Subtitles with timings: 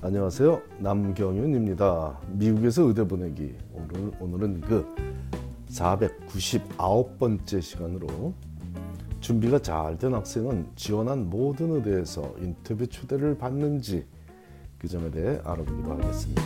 [0.00, 0.62] 안녕하세요.
[0.78, 2.20] 남경윤입니다.
[2.28, 3.56] 미국에서 의대 보내기.
[3.72, 4.86] 오늘, 오늘은 그
[5.70, 8.32] 499번째 시간으로
[9.20, 14.06] 준비가 잘 된 학생은 지원한 모든 의대에서 인터뷰 초대를 받는지
[14.78, 16.42] 그 점에 대해 알아보기로 하겠습니다.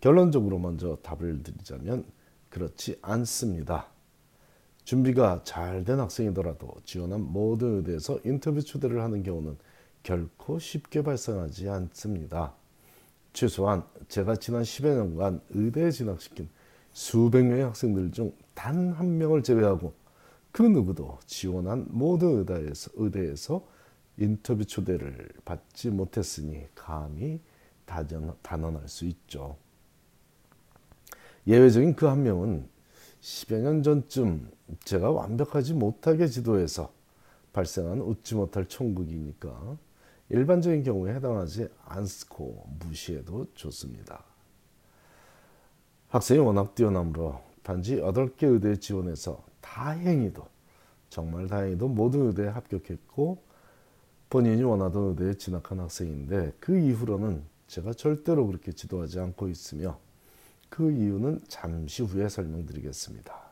[0.00, 2.04] 결론적으로 먼저 답을 드리자면
[2.48, 3.88] 그렇지 않습니다.
[4.88, 9.58] 준비가 잘 된 학생이더라도 지원한 모든 의대에서 인터뷰 초대를 하는 경우는
[10.02, 12.54] 결코 쉽게 발생하지 않습니다.
[13.34, 16.48] 최소한 제가 지난 10여 년간 의대에 진학시킨
[16.90, 19.92] 수백 명의 학생들 중 단 한 명을 제외하고
[20.52, 23.68] 그 누구도 지원한 모든 의대에서, 의대에서
[24.16, 27.42] 인터뷰 초대를 받지 못했으니 감히
[27.84, 29.58] 단언할 수 있죠.
[31.46, 32.77] 예외적인 그 한 명은
[33.28, 34.50] 10여 년 전쯤
[34.84, 36.90] 제가 완벽하지 못하게 지도해서
[37.52, 39.76] 발생한 웃지 못할 총극이니까
[40.30, 44.24] 일반적인 경우에 해당하지 않고 무시해도 좋습니다.
[46.08, 50.46] 학생이 워낙 뛰어나므로 단지 8개 의대에 지원해서 다행히도
[51.10, 53.42] 정말 다행히도 모든 의대에 합격했고
[54.30, 59.98] 본인이 원하던 의대에 진학한 학생인데 그 이후로는 제가 절대로 그렇게 지도하지 않고 있으며
[60.68, 63.48] 그 이유는 잠시 후에 설명드리겠습니다.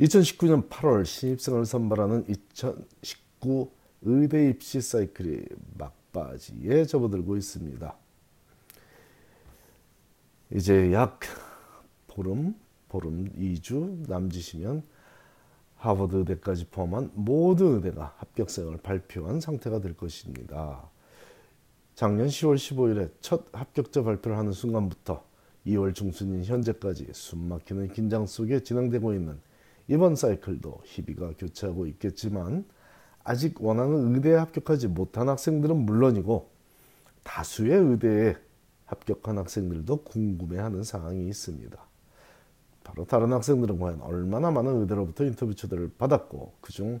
[0.00, 3.70] 2019년 8월 신입생을 선발하는 2019
[4.02, 5.44] 의대 입시 사이클이
[5.76, 7.96] 막바지에 접어들고 있습니다.
[10.52, 11.20] 이제 약
[12.06, 12.54] 보름,
[12.88, 14.82] 보름 2주 남짓이면
[15.76, 20.88] 하버드 의대까지 포함한 모든 의대가 합격생을 발표한 상태가 될 것입니다.
[21.98, 25.24] 작년 10월 15일에 첫 합격자 발표를 하는 순간부터
[25.66, 29.40] 2월 중순인 현재까지 숨막히는 긴장 속에 진행되고 있는
[29.88, 32.64] 이번 사이클도 희비가 교차하고 있겠지만
[33.24, 36.48] 아직 원하는 의대에 합격하지 못한 학생들은 물론이고
[37.24, 38.36] 다수의 의대에
[38.84, 41.76] 합격한 학생들도 궁금해하는 상황이 있습니다.
[42.84, 47.00] 바로 다른 학생들은 과연 얼마나 많은 의대로부터 인터뷰 초대를 받았고 그중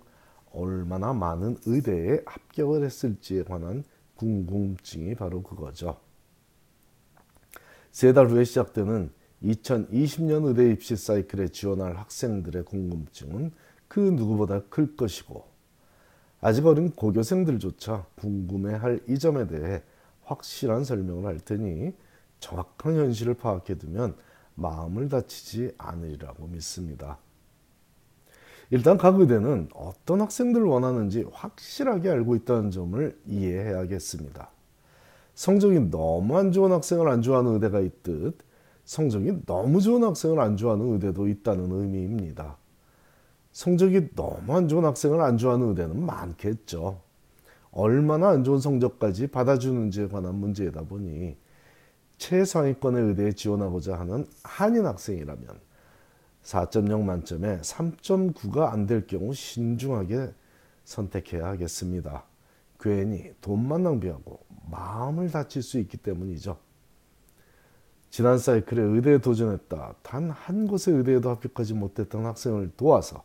[0.50, 3.84] 얼마나 많은 의대에 합격을 했을지에 관한
[4.18, 5.98] 궁금증이 바로 그거죠.
[7.90, 9.10] 세 달 후에 시작되는
[9.42, 13.52] 2020년 의대 입시 사이클에 지원할 학생들의 궁금증은
[13.88, 15.44] 그 누구보다 클 것이고
[16.40, 19.82] 아직 어린 고교생들조차 궁금해할 이 점에 대해
[20.22, 21.92] 확실한 설명을 할 테니
[22.40, 24.16] 정확한 현실을 파악해 두면
[24.54, 27.18] 마음을 다치지 않으리라고 믿습니다.
[28.70, 34.50] 일단 각 의대는 어떤 학생들을 원하는지 확실하게 알고 있다는 점을 이해해야겠습니다.
[35.34, 38.36] 성적이 너무 안 좋은 학생을 안 좋아하는 의대가 있듯
[38.84, 42.56] 성적이 너무 좋은 학생을 안 좋아하는 의대도 있다는 의미입니다.
[43.52, 47.00] 성적이 너무 안 좋은 학생을 안 좋아하는 의대는 많겠죠.
[47.70, 51.36] 얼마나 안 좋은 성적까지 받아주는지에 관한 문제이다 보니
[52.18, 55.67] 최상위권의 의대에 지원하고자 하는 한인 학생이라면
[56.42, 60.32] 4.0 만점에 3.9가 안 될 경우 신중하게
[60.84, 62.24] 선택해야 하겠습니다.
[62.80, 64.40] 괜히 돈만 낭비하고
[64.70, 66.58] 마음을 다칠 수 있기 때문이죠.
[68.10, 69.94] 지난 사이클에 의대에 도전했다.
[70.02, 73.24] 단 한 곳의 의대에도 합격하지 못했던 학생을 도와서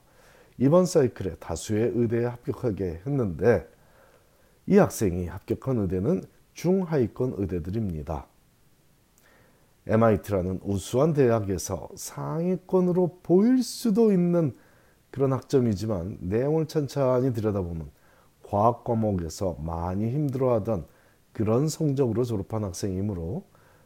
[0.57, 3.67] 이번 사이클에 다수의 의대에 합격하게 했는데
[4.67, 6.23] 이 학생이 합격한 의대는
[6.53, 8.27] 중하위권 의대들입니다.
[9.87, 14.55] MIT라는 우수한 대학에서 상위권으로 보일 수도 있는
[15.11, 17.91] 그런 학점이지만 내용을 천천히 들여다보면
[18.43, 20.85] 과학 과목에서 많이 힘들어하던
[21.33, 23.43] 그런 성적으로 졸업한 학생이므로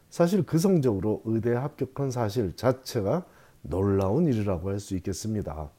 [0.10, 3.26] 사실 그 성적으로 의대에 합격한 사실 자체가
[3.62, 5.70] 놀라운 일이라고 할 수 있겠습니다.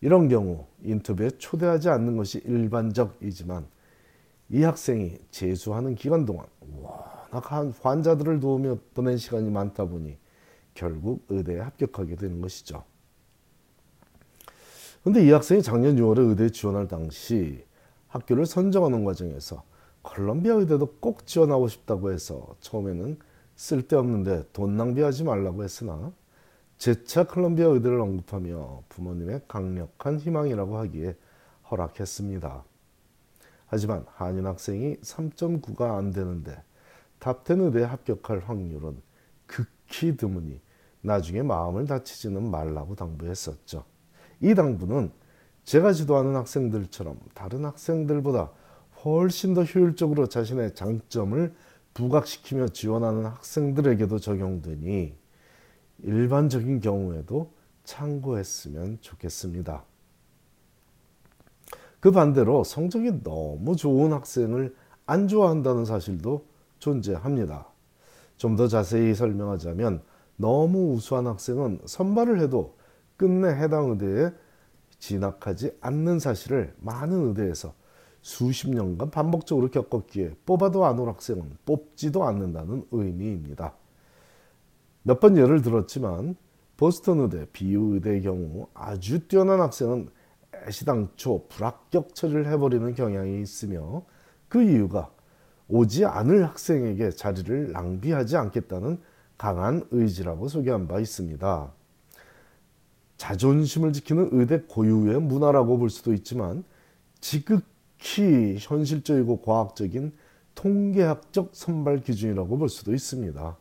[0.00, 3.66] 이런 경우 인터뷰에 초대하지 않는 것이 일반적이지만
[4.50, 6.46] 이 학생이 재수하는 기간 동안
[7.30, 10.16] 워낙 환자들을 도우며 보낸 시간이 많다 보니
[10.74, 12.84] 결국 의대에 합격하게 되는 것이죠.
[15.02, 17.64] 근데 이 학생이 작년 6월에 의대에 지원할 당시
[18.08, 19.62] 학교를 선정하는 과정에서
[20.02, 23.18] 컬럼비아 의대도 꼭 지원하고 싶다고 해서 처음에는
[23.56, 26.12] 쓸데없는데 돈 낭비하지 말라고 했으나
[26.78, 31.16] 재차 컬럼비아 의대를 언급하며 부모님의 강력한 희망이라고 하기에
[31.70, 32.64] 허락했습니다.
[33.66, 36.62] 하지만 한인 학생이 3.9가 안 되는데
[37.20, 39.00] top 10 의대에 합격할 확률은
[39.46, 40.60] 극히 드무니
[41.00, 43.84] 나중에 마음을 다치지는 말라고 당부했었죠.
[44.40, 45.10] 이 당부는
[45.64, 48.50] 제가 지도하는 학생들처럼 다른 학생들보다
[49.04, 51.54] 훨씬 더 효율적으로 자신의 장점을
[51.94, 55.14] 부각시키며 지원하는 학생들에게도 적용되니
[56.02, 57.52] 일반적인 경우에도
[57.84, 59.84] 참고했으면 좋겠습니다.
[62.00, 64.74] 그 반대로 성적이 너무 좋은 학생을
[65.06, 66.46] 안 좋아한다는 사실도
[66.78, 67.66] 존재합니다.
[68.36, 70.02] 좀 더 자세히 설명하자면
[70.36, 72.76] 너무 우수한 학생은 선발을 해도
[73.16, 74.30] 끝내 해당 의대에
[75.00, 77.74] 진학하지 않는 사실을 많은 의대에서
[78.20, 83.74] 수십 년간 반복적으로 겪었기에 뽑아도 안 올 학생은 뽑지도 않는다는 의미입니다.
[85.02, 86.36] 몇 번 예를 들었지만
[86.76, 90.08] 보스턴 의대, 비유 의대의 경우 아주 뛰어난 학생은
[90.66, 94.04] 애시당초 불합격 처리를 해버리는 경향이 있으며
[94.48, 95.10] 그 이유가
[95.68, 98.98] 오지 않을 학생에게 자리를 낭비하지 않겠다는
[99.36, 101.72] 강한 의지라고 소개한 바 있습니다.
[103.18, 106.64] 자존심을 지키는 의대 고유의 문화라고 볼 수도 있지만
[107.20, 110.12] 지극히 현실적이고 과학적인
[110.54, 113.56] 통계학적 선발 기준이라고 볼 수도 있습니다.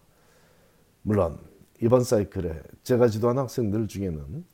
[1.02, 1.40] 물론
[1.82, 4.46] 이번 사이클에 제가 지도한 학생들 중에는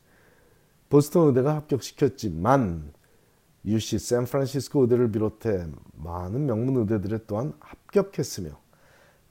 [0.88, 2.92] 보스턴 의대가 합격시켰지만
[3.66, 8.50] UC 샌프란시스코 의대를 비롯해 많은 명문 의대들에 또한 합격했으며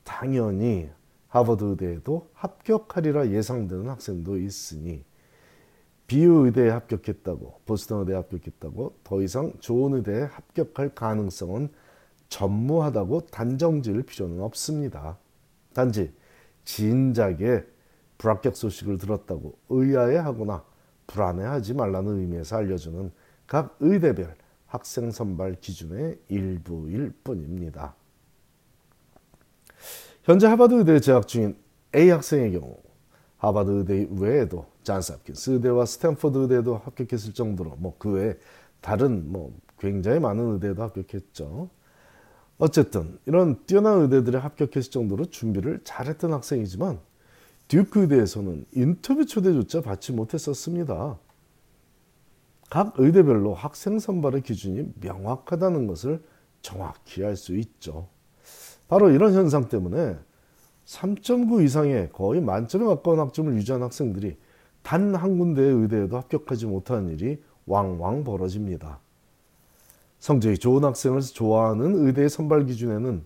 [0.03, 0.89] 당연히
[1.27, 5.03] 하버드 의대에도 합격하리라 예상되는 학생도 있으니
[6.07, 11.69] 비유 의대에 합격했다고 보스턴 의대에 합격했다고 더 이상 좋은 의대에 합격할 가능성은
[12.29, 15.17] 전무하다고 단정 지을 필요는 없습니다.
[15.73, 16.13] 단지
[16.65, 17.63] 진작에
[18.17, 20.63] 불합격 소식을 들었다고 의아해하거나
[21.07, 23.11] 불안해하지 말라는 의미에서 알려주는
[23.47, 24.35] 각 의대별
[24.65, 27.95] 학생 선발 기준의 일부일 뿐입니다.
[30.23, 31.55] 현재 하버드 의대에 재학 중인
[31.95, 32.77] A 학생의 경우
[33.37, 38.37] 하버드 의대 외에도 잔스 홉킨스 의대와 스탠퍼드 의대도 합격했을 정도로 뭐 그 외에
[38.81, 41.69] 다른 뭐 굉장히 많은 의대도 합격했죠.
[42.57, 46.99] 어쨌든 이런 뛰어난 의대들에 합격했을 정도로 준비를 잘했던 학생이지만
[47.67, 51.17] 듀크 의대에서는 인터뷰 초대조차 받지 못했었습니다.
[52.73, 56.23] 각 의대별로 학생 선발의 기준이 명확하다는 것을
[56.63, 58.07] 정확히 알 수 있죠.
[58.87, 60.17] 바로 이런 현상 때문에
[60.87, 64.37] 3.9 이상의 거의 만점에 가까운 학점을 유지한 학생들이
[64.81, 68.99] 단 한 군데의 의대에도 합격하지 못하는 일이 왕왕 벌어집니다.
[70.17, 73.23] 성적이 좋은 학생을 좋아하는 의대의 선발 기준에는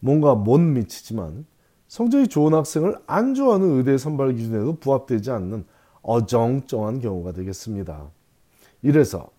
[0.00, 1.46] 뭔가 못 미치지만
[1.86, 5.64] 성적이 좋은 학생을 안 좋아하는 의대 선발 기준에도 부합되지 않는
[6.02, 8.17] 어정쩡한 경우가 되겠습니다.
[8.82, 9.30] 이래서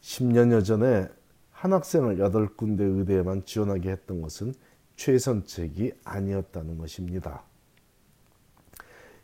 [0.00, 1.08] 10년여 전에
[1.50, 4.54] 한 학생을 8군데 의대에만 지원하게 했던 것은
[4.96, 7.42] 최선책이 아니었다는 것입니다.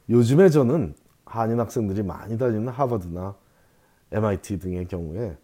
[0.08, 0.94] 요즘에 저는
[1.24, 3.36] 한인 학생들이 많이 다니는 하버드나
[4.12, 5.36] MIT 등의 경우에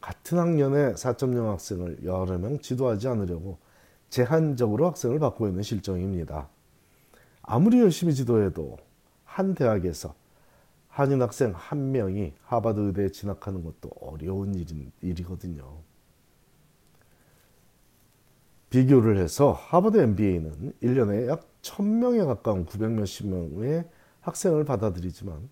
[0.00, 3.58] 같은 학년의 4.0 학생을 여러 명 지도하지 않으려고
[4.08, 6.48] 제한적으로 학생을 받고 있는 실정입니다.
[7.42, 8.78] 아무리 열심히 지도해도
[9.24, 10.14] 한 대학에서
[10.96, 15.82] 한인 학생 한 명이 하버드 의대에 진학하는 것도 어려운 일인, 일이거든요.
[18.70, 23.84] 비교를 해서 하버드 MBA는 1년에 약 1000명에 가까운 900 몇십 명의
[24.22, 25.50] 학생을 받아들이지만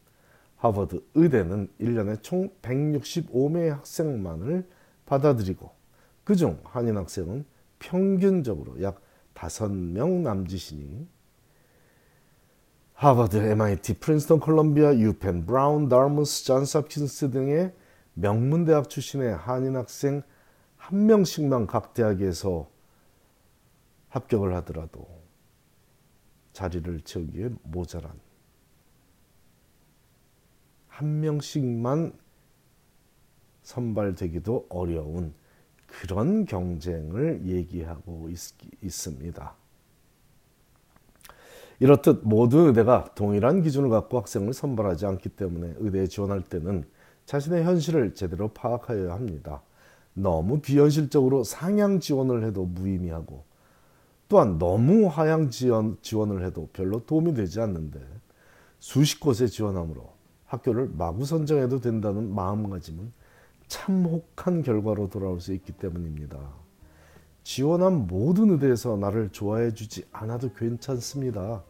[0.56, 4.66] 하버드 의대는 1년에 총 165명의 학생만을
[5.04, 5.70] 받아들이고
[6.24, 7.44] 그중 한인 학생은
[7.80, 9.02] 평균적으로 약
[9.34, 11.06] 5명 남짓이니
[12.94, 17.74] 하버드, MIT, 프린스턴, 콜롬비아, 유펜, 브라운, 다트머스, 존스 홉킨스 등의
[18.14, 20.22] 명문 대학 출신의 한인 학생
[20.76, 22.68] 한 명씩만 각 대학에서
[24.10, 25.08] 합격을 하더라도
[26.52, 28.12] 자리를 채우기에 모자란
[30.86, 32.16] 한 명씩만
[33.64, 35.34] 선발되기도 어려운
[35.88, 38.38] 그런 경쟁을 얘기하고 있,
[38.82, 39.63] 있습니다.
[41.80, 46.84] 이렇듯 모든 의대가 동일한 기준을 갖고 학생을 선발하지 않기 때문에 의대에 지원할 때는
[47.26, 49.62] 자신의 현실을 제대로 파악하여야 합니다.
[50.14, 53.44] 너무 비현실적으로 상향 지원을 해도 무의미하고
[54.28, 58.00] 또한 너무 하향 지원, 지원을 해도 별로 도움이 되지 않는데
[58.78, 60.12] 수십 곳에 지원함으로
[60.46, 63.12] 학교를 마구 선정해도 된다는 마음가짐은
[63.66, 66.38] 참혹한 결과로 돌아올 수 있기 때문입니다.
[67.44, 71.62] 지원한 모든 의대에서 나를 좋아해 주지 않아도 괜찮습니다.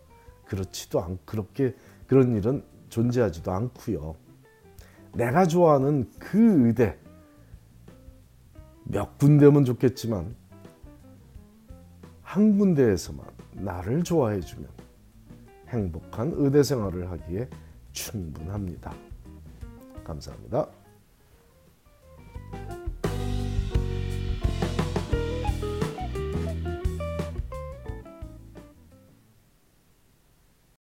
[0.47, 1.75] 그렇지도 않 그렇게
[2.07, 4.14] 그런 일은 존재하지도 않고요.
[5.12, 6.97] 내가 좋아하는 그 의대
[8.85, 10.37] 몇 군데면 좋겠지만
[12.23, 14.69] 한 군데에서만 나를 좋아해 주면
[15.69, 17.49] 행복한 의대 생활을 하기에
[17.93, 18.95] 충분합니다.
[20.04, 20.69] 감사합니다.